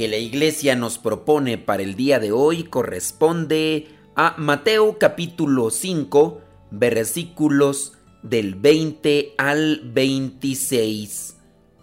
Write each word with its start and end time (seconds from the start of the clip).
que 0.00 0.08
la 0.08 0.16
iglesia 0.16 0.76
nos 0.76 0.96
propone 0.96 1.58
para 1.58 1.82
el 1.82 1.94
día 1.94 2.18
de 2.18 2.32
hoy 2.32 2.64
corresponde 2.64 3.88
a 4.16 4.34
Mateo 4.38 4.96
capítulo 4.98 5.68
5 5.68 6.40
versículos 6.70 7.92
del 8.22 8.54
20 8.54 9.34
al 9.36 9.82
26. 9.84 11.36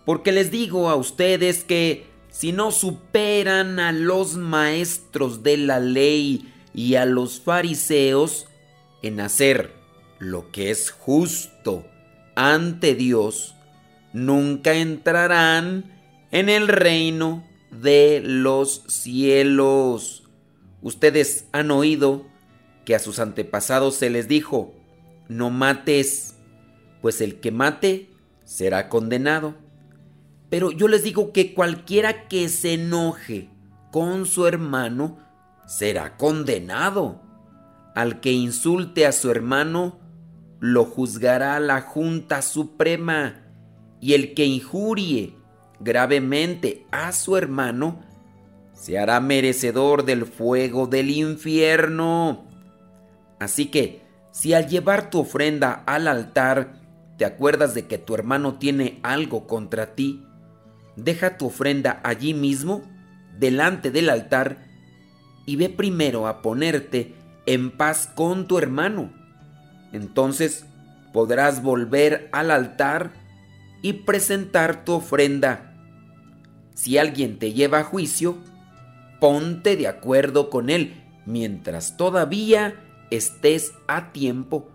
Porque 0.04 0.32
les 0.32 0.50
digo 0.50 0.90
a 0.90 0.96
ustedes 0.96 1.64
que 1.64 2.08
si 2.32 2.54
no 2.54 2.72
superan 2.72 3.80
a 3.80 3.92
los 3.92 4.36
maestros 4.36 5.44
de 5.44 5.58
la 5.58 5.80
ley 5.80 6.52
y 6.74 6.96
a 6.96 7.06
los 7.06 7.40
fariseos 7.40 8.48
en 9.04 9.20
hacer 9.20 9.76
lo 10.18 10.50
que 10.50 10.72
es 10.72 10.90
justo 10.90 11.86
ante 12.34 12.96
Dios, 12.96 13.54
nunca 14.12 14.74
entrarán 14.74 15.94
en 16.32 16.50
el 16.50 16.68
reino 16.68 17.47
de 17.72 18.22
los 18.24 18.84
cielos. 18.88 20.23
Ustedes 20.82 21.48
han 21.52 21.72
oído 21.72 22.26
que 22.86 22.96
a 22.96 23.00
sus 23.00 23.20
antepasados 23.20 23.96
se 23.96 24.09
les 24.09 24.28
dijo, 24.28 24.74
no 25.28 25.50
mates, 25.50 26.36
pues 27.02 27.22
el 27.22 27.40
que 27.40 27.52
mate 27.52 28.09
será 28.46 28.90
condenado. 28.90 29.56
Pero 30.50 30.72
yo 30.72 30.88
les 30.88 31.04
digo 31.04 31.34
que 31.34 31.54
cualquiera 31.54 32.28
que 32.28 32.48
se 32.48 32.76
enoje 32.76 33.50
con 33.92 34.26
su 34.26 34.48
hermano 34.48 35.20
será 35.66 36.16
condenado. 36.18 37.22
Al 37.96 38.22
que 38.22 38.31
insulte 38.31 39.06
a 39.06 39.12
su 39.12 39.30
hermano, 39.31 40.00
lo 40.59 40.86
juzgará 40.86 41.59
la 41.59 41.81
Junta 41.81 42.42
Suprema, 42.42 43.44
y 44.00 44.14
el 44.14 44.34
que 44.34 44.46
injurie 44.46 45.37
gravemente 45.80 46.86
a 46.92 47.11
su 47.11 47.38
hermano, 47.38 48.00
se 48.73 49.00
hará 49.00 49.20
merecedor 49.20 50.06
del 50.06 50.25
fuego 50.25 50.88
del 50.88 51.09
infierno. 51.09 52.45
Así 53.39 53.67
que, 53.67 54.02
si 54.31 54.53
al 54.53 54.67
llevar 54.67 55.09
tu 55.09 55.19
ofrenda 55.19 55.84
al 55.86 56.08
altar 56.08 56.73
te 57.17 57.25
acuerdas 57.25 57.73
de 57.73 57.88
que 57.88 57.97
tu 57.97 58.14
hermano 58.14 58.59
tiene 58.59 59.00
algo 59.02 59.47
contra 59.47 59.95
ti, 59.95 60.23
deja 60.95 61.38
tu 61.38 61.47
ofrenda 61.47 62.00
allí 62.03 62.34
mismo, 62.34 62.84
delante 63.38 63.89
del 63.89 64.09
altar, 64.09 64.58
y 65.45 65.56
ve 65.56 65.69
primero 65.69 66.28
a 66.28 66.41
ponerte 66.41 67.16
en 67.47 67.72
paz 67.72 68.12
con 68.14 68.47
tu 68.47 68.59
hermano. 68.59 69.12
Entonces 69.94 70.66
podrás 71.14 71.64
volver 71.64 72.30
al 72.31 72.52
altar 72.52 73.12
y 73.81 73.94
presentar 73.94 74.84
tu 74.86 74.94
ofrenda. 74.94 75.67
Si 76.78 77.00
alguien 77.00 77.39
te 77.39 77.53
lleva 77.53 77.80
a 77.80 77.83
juicio, 77.83 78.38
ponte 79.20 79.75
de 79.75 79.88
acuerdo 79.88 80.52
con 80.52 80.70
él 80.70 80.94
mientras 81.25 81.97
todavía 81.97 82.75
estés 83.09 83.73
a 83.88 84.12
tiempo 84.12 84.69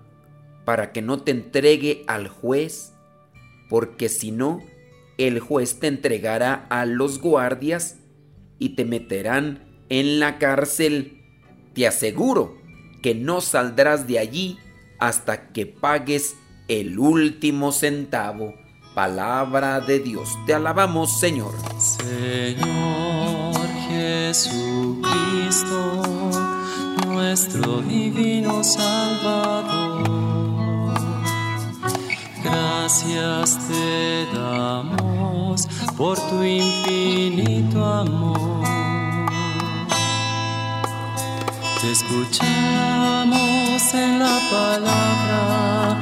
para 0.64 0.90
que 0.90 1.00
no 1.00 1.20
te 1.22 1.30
entregue 1.30 2.02
al 2.08 2.26
juez, 2.26 2.92
porque 3.68 4.08
si 4.08 4.32
no, 4.32 4.64
el 5.16 5.38
juez 5.38 5.78
te 5.78 5.86
entregará 5.86 6.66
a 6.70 6.86
los 6.86 7.20
guardias 7.20 7.98
y 8.58 8.70
te 8.70 8.84
meterán 8.84 9.62
en 9.88 10.18
la 10.18 10.38
cárcel. 10.38 11.22
Te 11.72 11.86
aseguro 11.86 12.60
que 13.00 13.14
no 13.14 13.40
saldrás 13.40 14.08
de 14.08 14.18
allí 14.18 14.58
hasta 14.98 15.52
que 15.52 15.66
pagues 15.66 16.34
el 16.66 16.98
último 16.98 17.70
centavo. 17.70 18.56
Palabra 18.94 19.80
de 19.80 19.98
Dios. 20.00 20.38
Te 20.44 20.52
alabamos, 20.52 21.18
Señor. 21.18 21.54
Señor 21.78 23.56
Jesucristo, 23.88 25.02
nuestro 27.06 27.80
divino 27.80 28.62
Salvador. 28.62 30.02
Gracias 32.44 33.58
te 33.68 34.26
damos 34.34 35.66
por 35.96 36.18
tu 36.28 36.42
infinito 36.42 37.82
amor. 37.84 38.62
Te 41.80 41.92
escuchamos 41.92 42.34
en 43.94 44.18
la 44.18 44.38
palabra 44.50 46.01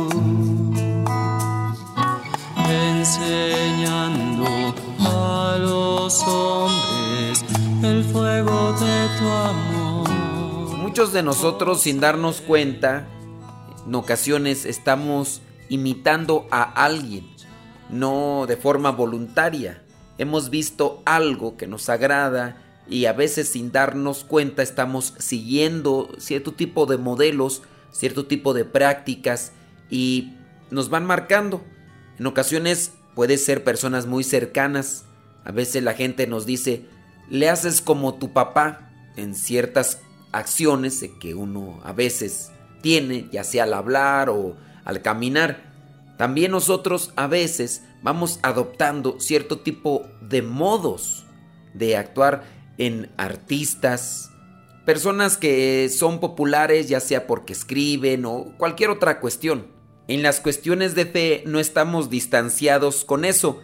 Muchos 10.77 11.13
de 11.13 11.23
nosotros 11.23 11.81
sin 11.81 11.99
darnos 11.99 12.41
cuenta, 12.41 13.07
en 13.85 13.95
ocasiones 13.95 14.65
estamos 14.65 15.41
imitando 15.69 16.47
a 16.51 16.63
alguien, 16.63 17.25
no 17.89 18.45
de 18.47 18.57
forma 18.57 18.91
voluntaria. 18.91 19.83
Hemos 20.17 20.49
visto 20.49 21.01
algo 21.05 21.55
que 21.55 21.67
nos 21.67 21.87
agrada 21.87 22.57
y 22.89 23.05
a 23.05 23.13
veces 23.13 23.49
sin 23.49 23.71
darnos 23.71 24.23
cuenta 24.23 24.63
estamos 24.63 25.13
siguiendo 25.17 26.09
cierto 26.17 26.53
tipo 26.53 26.85
de 26.85 26.97
modelos, 26.97 27.61
cierto 27.91 28.25
tipo 28.25 28.53
de 28.53 28.65
prácticas 28.65 29.53
y 29.89 30.33
nos 30.71 30.89
van 30.89 31.05
marcando. 31.05 31.61
En 32.19 32.25
ocasiones 32.25 32.91
puede 33.15 33.37
ser 33.37 33.63
personas 33.63 34.07
muy 34.07 34.23
cercanas. 34.23 35.05
A 35.45 35.51
veces 35.51 35.83
la 35.83 35.93
gente 35.93 36.27
nos 36.27 36.45
dice, 36.45 36.85
le 37.29 37.49
haces 37.49 37.81
como 37.81 38.15
tu 38.15 38.33
papá 38.33 38.90
en 39.15 39.35
ciertas 39.35 40.01
acciones 40.31 41.03
que 41.19 41.35
uno 41.35 41.79
a 41.83 41.93
veces 41.93 42.51
tiene, 42.81 43.27
ya 43.31 43.43
sea 43.43 43.63
al 43.63 43.73
hablar 43.73 44.29
o 44.29 44.55
al 44.85 45.01
caminar. 45.01 45.71
También 46.17 46.51
nosotros 46.51 47.11
a 47.15 47.27
veces 47.27 47.83
vamos 48.01 48.39
adoptando 48.43 49.19
cierto 49.19 49.59
tipo 49.59 50.07
de 50.21 50.41
modos 50.41 51.25
de 51.73 51.97
actuar 51.97 52.43
en 52.77 53.11
artistas, 53.17 54.31
personas 54.85 55.37
que 55.37 55.89
son 55.89 56.19
populares 56.19 56.89
ya 56.89 56.99
sea 56.99 57.27
porque 57.27 57.53
escriben 57.53 58.25
o 58.25 58.53
cualquier 58.57 58.89
otra 58.89 59.19
cuestión. 59.19 59.67
En 60.07 60.23
las 60.23 60.39
cuestiones 60.39 60.95
de 60.95 61.05
fe 61.05 61.43
no 61.45 61.59
estamos 61.59 62.09
distanciados 62.09 63.05
con 63.05 63.23
eso, 63.23 63.61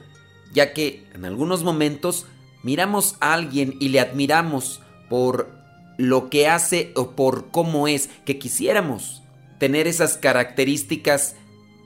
ya 0.53 0.73
que 0.73 1.07
en 1.13 1.25
algunos 1.25 1.63
momentos 1.63 2.25
miramos 2.63 3.17
a 3.19 3.33
alguien 3.33 3.75
y 3.79 3.89
le 3.89 3.99
admiramos 3.99 4.81
por 5.09 5.49
lo 5.97 6.29
que 6.29 6.47
hace 6.47 6.91
o 6.95 7.11
por 7.11 7.49
cómo 7.51 7.87
es, 7.87 8.09
que 8.25 8.37
quisiéramos 8.37 9.23
tener 9.57 9.87
esas 9.87 10.17
características 10.17 11.35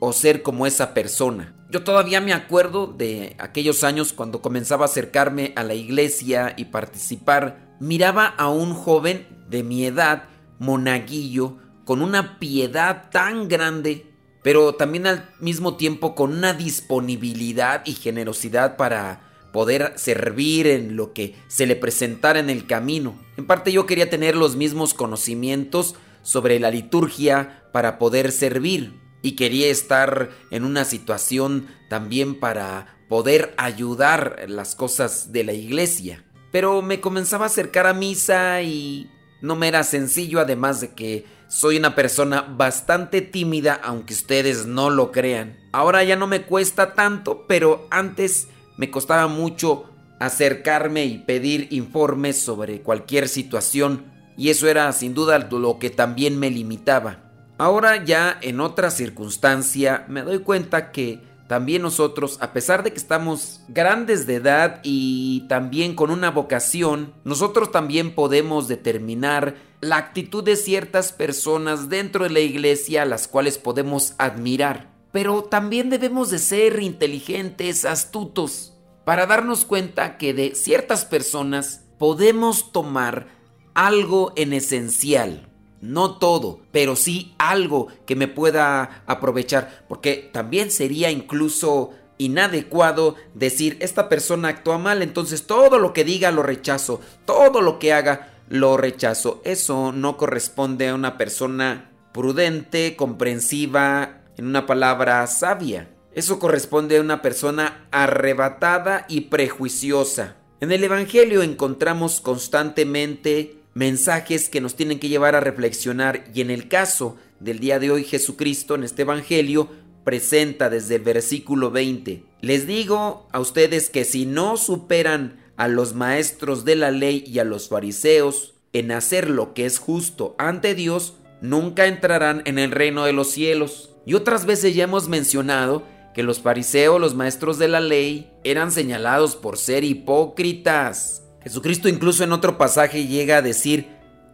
o 0.00 0.12
ser 0.12 0.42
como 0.42 0.66
esa 0.66 0.94
persona. 0.94 1.54
Yo 1.70 1.84
todavía 1.84 2.20
me 2.20 2.34
acuerdo 2.34 2.86
de 2.86 3.34
aquellos 3.38 3.82
años 3.84 4.12
cuando 4.12 4.42
comenzaba 4.42 4.84
a 4.84 4.88
acercarme 4.88 5.52
a 5.56 5.62
la 5.62 5.74
iglesia 5.74 6.52
y 6.56 6.66
participar, 6.66 7.76
miraba 7.80 8.26
a 8.26 8.48
un 8.50 8.74
joven 8.74 9.26
de 9.48 9.62
mi 9.62 9.86
edad, 9.86 10.24
monaguillo, 10.58 11.56
con 11.84 12.02
una 12.02 12.38
piedad 12.38 13.10
tan 13.10 13.48
grande 13.48 14.12
pero 14.42 14.74
también 14.74 15.06
al 15.06 15.28
mismo 15.40 15.76
tiempo 15.76 16.14
con 16.14 16.32
una 16.32 16.52
disponibilidad 16.52 17.82
y 17.86 17.92
generosidad 17.92 18.76
para 18.76 19.20
poder 19.52 19.92
servir 19.96 20.66
en 20.66 20.96
lo 20.96 21.12
que 21.12 21.36
se 21.48 21.66
le 21.66 21.76
presentara 21.76 22.40
en 22.40 22.50
el 22.50 22.66
camino. 22.66 23.20
En 23.36 23.46
parte 23.46 23.72
yo 23.72 23.86
quería 23.86 24.10
tener 24.10 24.36
los 24.36 24.56
mismos 24.56 24.94
conocimientos 24.94 25.94
sobre 26.22 26.58
la 26.58 26.70
liturgia 26.70 27.64
para 27.72 27.98
poder 27.98 28.32
servir 28.32 29.00
y 29.22 29.32
quería 29.32 29.68
estar 29.68 30.30
en 30.50 30.64
una 30.64 30.84
situación 30.84 31.68
también 31.88 32.38
para 32.38 32.98
poder 33.08 33.54
ayudar 33.56 34.44
las 34.48 34.74
cosas 34.74 35.32
de 35.32 35.44
la 35.44 35.52
iglesia. 35.52 36.24
Pero 36.50 36.82
me 36.82 37.00
comenzaba 37.00 37.44
a 37.44 37.48
acercar 37.48 37.86
a 37.86 37.94
misa 37.94 38.62
y 38.62 39.10
no 39.40 39.56
me 39.56 39.68
era 39.68 39.84
sencillo, 39.84 40.40
además 40.40 40.80
de 40.80 40.94
que 40.94 41.24
soy 41.48 41.76
una 41.76 41.94
persona 41.94 42.42
bastante 42.42 43.20
tímida, 43.20 43.74
aunque 43.74 44.14
ustedes 44.14 44.66
no 44.66 44.88
lo 44.88 45.12
crean. 45.12 45.58
Ahora 45.72 46.02
ya 46.04 46.16
no 46.16 46.26
me 46.26 46.42
cuesta 46.42 46.94
tanto, 46.94 47.46
pero 47.46 47.86
antes 47.90 48.48
me 48.76 48.90
costaba 48.90 49.26
mucho 49.26 49.86
acercarme 50.18 51.04
y 51.04 51.18
pedir 51.18 51.68
informes 51.70 52.40
sobre 52.40 52.82
cualquier 52.82 53.28
situación, 53.28 54.04
y 54.36 54.50
eso 54.50 54.68
era 54.68 54.90
sin 54.92 55.14
duda 55.14 55.38
lo 55.50 55.78
que 55.78 55.90
también 55.90 56.38
me 56.38 56.50
limitaba. 56.50 57.18
Ahora 57.58 58.04
ya 58.04 58.38
en 58.40 58.60
otra 58.60 58.90
circunstancia 58.90 60.04
me 60.08 60.22
doy 60.22 60.38
cuenta 60.40 60.90
que 60.90 61.20
también 61.48 61.82
nosotros, 61.82 62.38
a 62.40 62.52
pesar 62.52 62.82
de 62.82 62.92
que 62.92 62.98
estamos 62.98 63.60
grandes 63.68 64.26
de 64.26 64.36
edad 64.36 64.80
y 64.82 65.46
también 65.48 65.94
con 65.94 66.10
una 66.10 66.30
vocación, 66.30 67.12
nosotros 67.24 67.70
también 67.70 68.14
podemos 68.14 68.68
determinar 68.68 69.56
la 69.82 69.96
actitud 69.98 70.42
de 70.42 70.56
ciertas 70.56 71.12
personas 71.12 71.88
dentro 71.90 72.24
de 72.24 72.30
la 72.30 72.40
iglesia 72.40 73.02
a 73.02 73.06
las 73.06 73.28
cuales 73.28 73.58
podemos 73.58 74.14
admirar. 74.16 74.91
Pero 75.12 75.44
también 75.44 75.90
debemos 75.90 76.30
de 76.30 76.38
ser 76.38 76.82
inteligentes, 76.82 77.84
astutos, 77.84 78.74
para 79.04 79.26
darnos 79.26 79.64
cuenta 79.64 80.16
que 80.18 80.32
de 80.34 80.54
ciertas 80.54 81.04
personas 81.04 81.84
podemos 81.98 82.72
tomar 82.72 83.28
algo 83.74 84.32
en 84.36 84.52
esencial 84.52 85.52
no 85.82 86.16
todo, 86.18 86.60
pero 86.70 86.96
sí 86.96 87.34
algo 87.38 87.88
que 88.06 88.16
me 88.16 88.28
pueda 88.28 89.02
aprovechar, 89.06 89.84
porque 89.88 90.30
también 90.32 90.70
sería 90.70 91.10
incluso 91.10 91.90
inadecuado 92.18 93.16
decir 93.34 93.76
esta 93.80 94.08
persona 94.08 94.48
actúa 94.48 94.78
mal, 94.78 95.02
entonces 95.02 95.46
todo 95.46 95.78
lo 95.78 95.92
que 95.92 96.04
diga 96.04 96.30
lo 96.30 96.44
rechazo, 96.44 97.00
todo 97.26 97.60
lo 97.60 97.80
que 97.80 97.92
haga 97.92 98.32
lo 98.48 98.76
rechazo. 98.76 99.42
Eso 99.44 99.90
no 99.90 100.16
corresponde 100.16 100.88
a 100.88 100.94
una 100.94 101.18
persona 101.18 101.90
prudente, 102.12 102.94
comprensiva, 102.94 104.21
en 104.36 104.46
una 104.46 104.66
palabra 104.66 105.26
sabia. 105.26 105.88
Eso 106.14 106.38
corresponde 106.38 106.98
a 106.98 107.00
una 107.00 107.22
persona 107.22 107.86
arrebatada 107.90 109.06
y 109.08 109.22
prejuiciosa. 109.22 110.36
En 110.60 110.72
el 110.72 110.84
Evangelio 110.84 111.42
encontramos 111.42 112.20
constantemente 112.20 113.56
mensajes 113.74 114.48
que 114.48 114.60
nos 114.60 114.74
tienen 114.74 114.98
que 114.98 115.08
llevar 115.08 115.34
a 115.34 115.40
reflexionar 115.40 116.24
y 116.34 116.40
en 116.40 116.50
el 116.50 116.68
caso 116.68 117.16
del 117.40 117.58
día 117.58 117.78
de 117.78 117.90
hoy 117.90 118.04
Jesucristo 118.04 118.74
en 118.74 118.84
este 118.84 119.02
Evangelio 119.02 119.68
presenta 120.04 120.68
desde 120.68 120.96
el 120.96 121.02
versículo 121.02 121.70
20, 121.70 122.24
les 122.40 122.66
digo 122.66 123.28
a 123.32 123.40
ustedes 123.40 123.88
que 123.88 124.04
si 124.04 124.26
no 124.26 124.56
superan 124.56 125.40
a 125.56 125.68
los 125.68 125.94
maestros 125.94 126.64
de 126.64 126.76
la 126.76 126.90
ley 126.90 127.24
y 127.26 127.38
a 127.38 127.44
los 127.44 127.68
fariseos 127.68 128.54
en 128.72 128.90
hacer 128.90 129.30
lo 129.30 129.54
que 129.54 129.64
es 129.64 129.78
justo 129.78 130.34
ante 130.38 130.74
Dios, 130.74 131.14
nunca 131.40 131.86
entrarán 131.86 132.42
en 132.46 132.58
el 132.58 132.70
reino 132.70 133.04
de 133.04 133.12
los 133.12 133.30
cielos. 133.30 133.91
Y 134.04 134.14
otras 134.14 134.46
veces 134.46 134.74
ya 134.74 134.84
hemos 134.84 135.08
mencionado 135.08 135.84
que 136.14 136.22
los 136.22 136.40
fariseos, 136.40 137.00
los 137.00 137.14
maestros 137.14 137.58
de 137.58 137.68
la 137.68 137.80
ley, 137.80 138.30
eran 138.44 138.70
señalados 138.70 139.36
por 139.36 139.56
ser 139.56 139.84
hipócritas, 139.84 141.22
Jesucristo 141.42 141.88
incluso 141.88 142.22
en 142.22 142.32
otro 142.32 142.56
pasaje 142.56 143.06
llega 143.06 143.38
a 143.38 143.42
decir, 143.42 143.88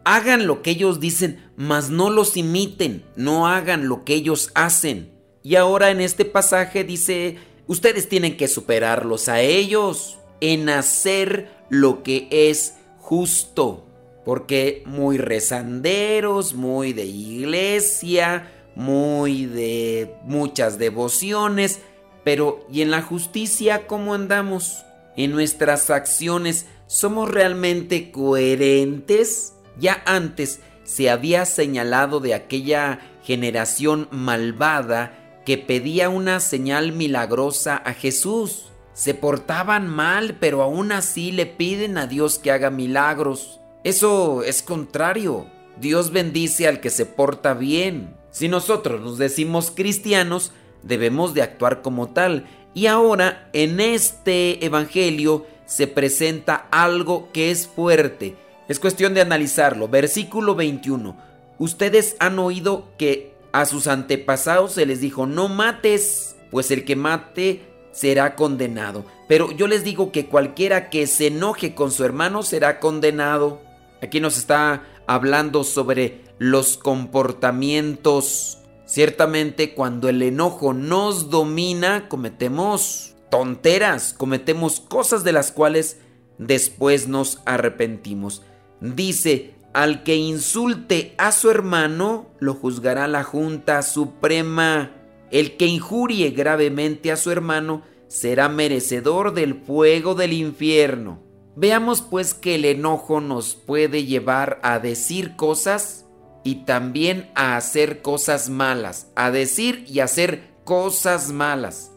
hagan 0.05 0.47
lo 0.47 0.63
que 0.63 0.71
ellos 0.71 1.01
dicen, 1.01 1.51
mas 1.57 1.91
no 1.91 2.11
los 2.11 2.37
imiten, 2.37 3.05
no 3.17 3.49
hagan 3.49 3.89
lo 3.89 4.05
que 4.05 4.15
ellos 4.15 4.51
hacen. 4.55 5.11
Y 5.43 5.57
ahora 5.57 5.91
en 5.91 6.01
este 6.01 6.25
pasaje 6.25 6.85
dice, 6.85 7.37
ustedes 7.67 8.09
tienen 8.09 8.37
que 8.37 8.49
superarlos 8.49 9.29
a 9.29 9.41
ellos 9.41 10.19
en 10.41 10.69
hacer 10.69 11.51
lo 11.71 12.03
que 12.03 12.29
es 12.31 12.75
justo. 12.99 13.87
Porque 14.27 14.83
muy 14.85 15.17
rezanderos, 15.17 16.53
muy 16.53 16.93
de 16.93 17.07
iglesia, 17.07 18.53
muy 18.79 19.45
de 19.45 20.17
muchas 20.25 20.79
devociones, 20.79 21.81
pero 22.25 22.65
¿y 22.73 22.81
en 22.81 22.91
la 22.91 23.03
justicia 23.03 23.87
cómo 23.87 24.15
andamos? 24.15 24.87
En 25.17 25.33
nuestras 25.33 25.91
acciones 25.91 26.65
¿Somos 26.89 27.31
realmente 27.31 28.11
coherentes? 28.11 29.53
Ya 29.79 30.03
antes 30.07 30.61
se 30.85 31.11
había 31.11 31.45
señalado 31.45 32.19
de 32.19 32.33
aquella 32.33 33.01
generación 33.23 34.09
malvada 34.11 35.43
que 35.45 35.59
pedía 35.59 36.09
una 36.09 36.41
señal 36.41 36.93
milagrosa 36.93 37.77
a 37.77 37.93
Jesús. 37.93 38.73
Se 38.95 39.13
portaban 39.13 39.87
mal, 39.87 40.39
pero 40.41 40.63
aún 40.63 40.91
así 40.91 41.31
le 41.31 41.45
piden 41.45 41.99
a 41.99 42.07
Dios 42.07 42.39
que 42.39 42.53
haga 42.53 42.71
milagros. 42.71 43.61
Eso 43.85 44.43
es 44.43 44.63
contrario. 44.63 45.47
Dios 45.79 46.11
bendice 46.11 46.69
al 46.69 46.81
que 46.81 46.89
se 46.89 47.05
porta 47.05 47.53
bien. 47.53 48.17
Si 48.31 48.49
nosotros 48.49 49.01
nos 49.01 49.19
decimos 49.19 49.73
cristianos, 49.75 50.53
debemos 50.83 51.35
de 51.35 51.43
actuar 51.43 51.83
como 51.83 52.09
tal. 52.09 52.47
Y 52.75 52.87
ahora, 52.87 53.49
en 53.53 53.81
este 53.81 54.65
Evangelio, 54.65 55.47
se 55.67 55.87
presenta 55.87 56.69
algo 56.71 57.31
que 57.33 57.51
es 57.51 57.67
fuerte. 57.67 58.37
Es 58.69 58.79
cuestión 58.79 59.15
de 59.15 59.21
analizarlo. 59.21 59.89
Versículo 59.89 60.55
21. 60.55 61.17
Ustedes 61.59 62.17
han 62.21 62.39
oído 62.39 62.89
que 62.99 63.35
a 63.53 63.65
sus 63.65 63.87
antepasados 63.87 64.73
se 64.73 64.87
les 64.87 65.01
dijo, 65.01 65.27
no 65.27 65.49
mates, 65.49 66.37
pues 66.51 66.71
el 66.71 66.85
que 66.85 66.97
mate 66.97 67.63
será 67.93 68.37
condenado. 68.37 69.05
Pero 69.27 69.51
yo 69.53 69.67
les 69.67 69.85
digo 69.85 70.13
que 70.13 70.27
cualquiera 70.27 70.91
que 70.91 71.07
se 71.07 71.29
enoje 71.29 71.75
con 71.75 71.91
su 71.91 72.05
hermano 72.05 72.43
será 72.43 72.79
condenado. 72.79 73.61
Aquí 74.03 74.21
nos 74.21 74.39
está 74.39 74.85
hablando 75.07 75.65
sobre 75.65 76.28
los 76.39 76.77
comportamientos. 76.77 78.59
Ciertamente 78.87 79.75
cuando 79.75 80.09
el 80.09 80.23
enojo 80.23 80.73
nos 80.73 81.31
domina, 81.31 82.09
cometemos 82.09 83.15
tonteras, 83.31 84.15
cometemos 84.15 84.81
cosas 84.81 85.25
de 85.25 85.33
las 85.33 85.53
cuales 85.53 85.99
después 86.39 87.09
nos 87.09 87.41
arrepentimos. 87.45 88.43
Dice, 88.81 89.55
al 89.75 90.03
que 90.03 90.17
insulte 90.17 91.15
a 91.19 91.33
su 91.33 91.51
hermano, 91.51 92.31
lo 92.39 92.55
juzgará 92.55 93.07
la 93.09 93.25
Junta 93.25 93.83
Suprema. 93.83 94.93
El 95.31 95.57
que 95.57 95.67
injurie 95.67 96.31
gravemente 96.31 97.13
a 97.13 97.17
su 97.17 97.31
hermano 97.31 97.83
será 98.07 98.49
merecedor 98.49 99.35
del 99.35 99.55
fuego 99.55 100.15
del 100.15 100.33
infierno. 100.33 101.23
Veamos 101.55 102.01
pues 102.01 102.33
que 102.33 102.55
el 102.55 102.65
enojo 102.65 103.21
nos 103.21 103.55
puede 103.55 104.07
llevar 104.07 104.59
a 104.63 104.79
decir 104.79 105.37
cosas 105.37 106.08
y 106.49 106.55
también 106.65 107.31
a 107.35 107.59
hacer 107.59 108.01
cosas 108.01 108.49
malas, 108.49 109.09
a 109.17 109.31
decir 109.31 109.85
y 109.87 110.01
hacer 110.01 110.49
cosas 110.65 111.31
malas. 111.31 111.93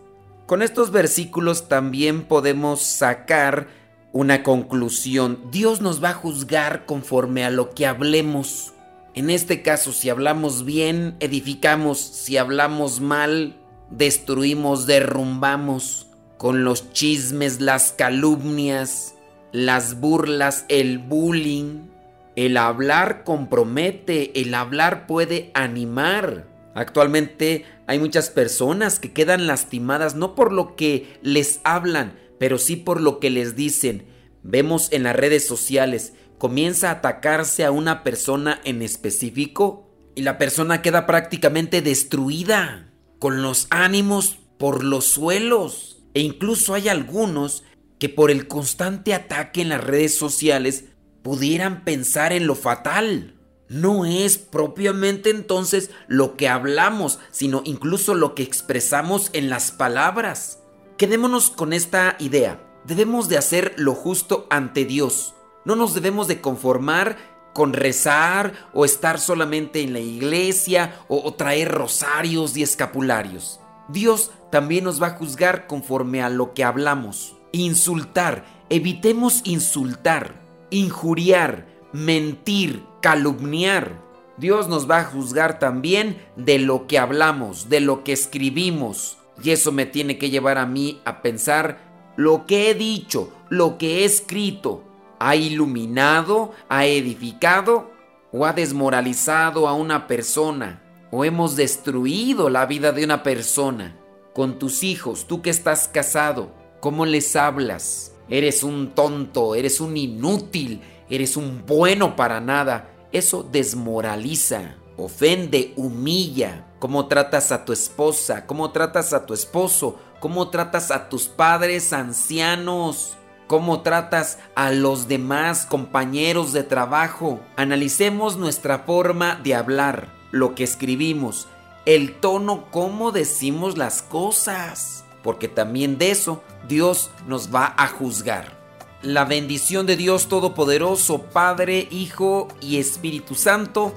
Con 0.45 0.61
estos 0.61 0.91
versículos 0.91 1.69
también 1.69 2.23
podemos 2.23 2.81
sacar 2.81 3.69
una 4.11 4.43
conclusión. 4.43 5.39
Dios 5.51 5.79
nos 5.79 6.03
va 6.03 6.09
a 6.09 6.15
juzgar 6.15 6.85
conforme 6.85 7.45
a 7.45 7.49
lo 7.49 7.69
que 7.69 7.85
hablemos. 7.85 8.73
En 9.13 9.29
este 9.29 9.61
caso, 9.61 9.93
si 9.93 10.09
hablamos 10.09 10.65
bien, 10.65 11.15
edificamos. 11.21 12.01
Si 12.01 12.35
hablamos 12.35 12.99
mal, 12.99 13.55
destruimos, 13.89 14.85
derrumbamos. 14.85 16.07
Con 16.37 16.65
los 16.65 16.91
chismes, 16.91 17.61
las 17.61 17.93
calumnias, 17.93 19.15
las 19.53 20.01
burlas, 20.01 20.65
el 20.67 20.97
bullying. 20.97 21.90
El 22.35 22.55
hablar 22.57 23.23
compromete, 23.23 24.39
el 24.41 24.53
hablar 24.53 25.05
puede 25.05 25.51
animar. 25.53 26.47
Actualmente 26.73 27.65
hay 27.87 27.99
muchas 27.99 28.29
personas 28.29 28.99
que 28.99 29.11
quedan 29.11 29.47
lastimadas 29.47 30.15
no 30.15 30.35
por 30.35 30.53
lo 30.53 30.75
que 30.75 31.17
les 31.21 31.59
hablan, 31.63 32.17
pero 32.39 32.57
sí 32.57 32.77
por 32.77 33.01
lo 33.01 33.19
que 33.19 33.29
les 33.29 33.55
dicen. 33.55 34.05
Vemos 34.43 34.91
en 34.91 35.03
las 35.03 35.15
redes 35.15 35.45
sociales, 35.45 36.13
comienza 36.37 36.89
a 36.89 36.93
atacarse 36.93 37.65
a 37.65 37.71
una 37.71 38.03
persona 38.03 38.61
en 38.63 38.81
específico 38.81 39.89
y 40.15 40.21
la 40.21 40.37
persona 40.37 40.81
queda 40.81 41.05
prácticamente 41.05 41.81
destruida, 41.81 42.87
con 43.19 43.43
los 43.43 43.67
ánimos 43.69 44.39
por 44.57 44.83
los 44.83 45.05
suelos. 45.05 46.03
E 46.13 46.21
incluso 46.21 46.73
hay 46.73 46.89
algunos 46.89 47.63
que 47.99 48.09
por 48.09 48.31
el 48.31 48.47
constante 48.47 49.13
ataque 49.13 49.61
en 49.61 49.69
las 49.69 49.83
redes 49.83 50.15
sociales 50.15 50.85
pudieran 51.23 51.83
pensar 51.83 52.33
en 52.33 52.47
lo 52.47 52.55
fatal 52.55 53.35
no 53.71 54.03
es 54.03 54.37
propiamente 54.37 55.29
entonces 55.29 55.91
lo 56.09 56.35
que 56.35 56.49
hablamos, 56.49 57.19
sino 57.31 57.61
incluso 57.63 58.15
lo 58.15 58.35
que 58.35 58.43
expresamos 58.43 59.29
en 59.31 59.49
las 59.49 59.71
palabras. 59.71 60.59
Quedémonos 60.97 61.49
con 61.49 61.71
esta 61.71 62.17
idea. 62.19 62.61
Debemos 62.83 63.29
de 63.29 63.37
hacer 63.37 63.73
lo 63.77 63.93
justo 63.93 64.45
ante 64.49 64.83
Dios. 64.83 65.35
No 65.63 65.77
nos 65.77 65.93
debemos 65.93 66.27
de 66.27 66.41
conformar 66.41 67.15
con 67.53 67.71
rezar 67.71 68.53
o 68.73 68.83
estar 68.83 69.21
solamente 69.21 69.81
en 69.81 69.93
la 69.93 70.01
iglesia 70.01 70.99
o, 71.07 71.21
o 71.23 71.33
traer 71.35 71.71
rosarios 71.71 72.57
y 72.57 72.63
escapularios. 72.63 73.61
Dios 73.87 74.31
también 74.51 74.83
nos 74.83 75.01
va 75.01 75.07
a 75.07 75.17
juzgar 75.17 75.67
conforme 75.67 76.21
a 76.21 76.27
lo 76.27 76.53
que 76.53 76.65
hablamos. 76.65 77.37
Insultar, 77.53 78.43
evitemos 78.69 79.41
insultar, 79.45 80.40
injuriar, 80.71 81.67
mentir, 81.93 82.83
calumniar. 83.01 84.01
Dios 84.37 84.67
nos 84.67 84.89
va 84.89 85.01
a 85.01 85.03
juzgar 85.05 85.59
también 85.59 86.19
de 86.35 86.57
lo 86.57 86.87
que 86.87 86.97
hablamos, 86.97 87.69
de 87.69 87.79
lo 87.79 88.03
que 88.03 88.13
escribimos. 88.13 89.19
Y 89.43 89.51
eso 89.51 89.71
me 89.71 89.85
tiene 89.85 90.17
que 90.17 90.31
llevar 90.31 90.57
a 90.57 90.65
mí 90.65 90.99
a 91.05 91.21
pensar 91.21 91.91
lo 92.17 92.45
que 92.45 92.69
he 92.69 92.73
dicho, 92.73 93.31
lo 93.49 93.77
que 93.77 93.99
he 93.99 94.05
escrito, 94.05 94.83
¿ha 95.19 95.35
iluminado, 95.35 96.51
ha 96.69 96.85
edificado 96.85 97.91
o 98.31 98.45
ha 98.45 98.53
desmoralizado 98.53 99.67
a 99.67 99.73
una 99.73 100.07
persona? 100.07 100.81
¿O 101.11 101.25
hemos 101.25 101.55
destruido 101.55 102.49
la 102.49 102.65
vida 102.65 102.91
de 102.91 103.03
una 103.03 103.21
persona? 103.23 103.97
Con 104.33 104.59
tus 104.59 104.83
hijos, 104.83 105.27
tú 105.27 105.41
que 105.41 105.49
estás 105.49 105.87
casado, 105.87 106.51
¿cómo 106.79 107.05
les 107.05 107.35
hablas? 107.35 108.10
Eres 108.31 108.63
un 108.63 108.95
tonto, 108.95 109.55
eres 109.55 109.81
un 109.81 109.97
inútil, 109.97 110.81
eres 111.09 111.35
un 111.35 111.65
bueno 111.65 112.15
para 112.15 112.39
nada. 112.39 112.89
Eso 113.11 113.43
desmoraliza, 113.43 114.77
ofende, 114.95 115.73
humilla. 115.75 116.65
¿Cómo 116.79 117.07
tratas 117.07 117.51
a 117.51 117.65
tu 117.65 117.73
esposa? 117.73 118.47
¿Cómo 118.47 118.71
tratas 118.71 119.11
a 119.11 119.25
tu 119.25 119.33
esposo? 119.33 119.99
¿Cómo 120.21 120.49
tratas 120.49 120.91
a 120.91 121.09
tus 121.09 121.27
padres 121.27 121.91
ancianos? 121.91 123.17
¿Cómo 123.47 123.81
tratas 123.81 124.39
a 124.55 124.71
los 124.71 125.09
demás 125.09 125.65
compañeros 125.65 126.53
de 126.53 126.63
trabajo? 126.63 127.41
Analicemos 127.57 128.37
nuestra 128.37 128.79
forma 128.79 129.35
de 129.43 129.55
hablar, 129.55 130.07
lo 130.31 130.55
que 130.55 130.63
escribimos, 130.63 131.49
el 131.85 132.17
tono, 132.21 132.71
cómo 132.71 133.11
decimos 133.11 133.77
las 133.77 134.01
cosas. 134.01 135.03
Porque 135.23 135.47
también 135.47 135.97
de 135.97 136.11
eso 136.11 136.43
Dios 136.67 137.11
nos 137.27 137.53
va 137.53 137.73
a 137.77 137.87
juzgar. 137.87 138.59
La 139.01 139.25
bendición 139.25 139.87
de 139.87 139.97
Dios 139.97 140.27
Todopoderoso, 140.27 141.23
Padre, 141.23 141.87
Hijo 141.89 142.47
y 142.61 142.77
Espíritu 142.77 143.33
Santo, 143.33 143.93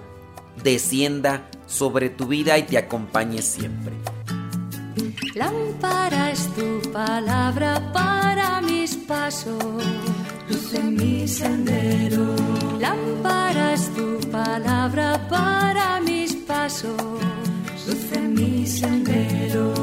descienda 0.62 1.48
sobre 1.66 2.08
tu 2.08 2.26
vida 2.26 2.56
y 2.58 2.62
te 2.62 2.78
acompañe 2.78 3.42
siempre. 3.42 3.92
Lámpara 5.34 6.30
es 6.30 6.48
tu 6.54 6.90
palabra 6.92 7.92
para 7.92 8.60
mis 8.60 8.94
pasos, 8.94 9.82
luz 10.48 10.74
en 10.74 10.94
mi 10.94 11.26
sendero. 11.26 12.34
Lámpara 12.78 13.74
es 13.74 13.92
tu 13.94 14.20
palabra 14.30 15.20
para 15.28 16.00
mis 16.00 16.34
pasos, 16.34 16.96
luz 17.86 18.12
en 18.12 18.34
mi 18.34 18.66
sendero 18.66 19.74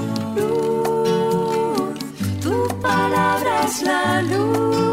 abras 3.41 3.81
la 3.81 4.21
luz. 4.21 4.90